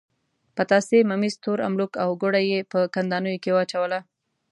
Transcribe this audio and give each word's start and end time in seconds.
پتاسې، 0.57 0.97
ممیز، 1.09 1.35
تور 1.43 1.59
املوک 1.67 1.93
او 2.03 2.09
ګوړه 2.21 2.41
یې 2.51 2.59
په 2.71 2.79
کندانیو 2.95 3.41
کې 3.43 3.51
واچوله. 3.53 3.99